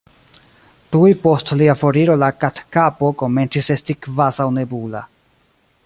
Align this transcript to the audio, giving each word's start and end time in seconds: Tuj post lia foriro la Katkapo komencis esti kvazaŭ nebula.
Tuj 0.95 1.09
post 1.25 1.51
lia 1.59 1.75
foriro 1.81 2.15
la 2.21 2.29
Katkapo 2.45 3.13
komencis 3.21 3.71
esti 3.77 3.97
kvazaŭ 4.07 4.49
nebula. 4.61 5.05